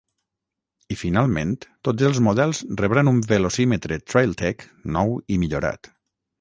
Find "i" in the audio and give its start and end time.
0.95-0.95, 5.37-5.43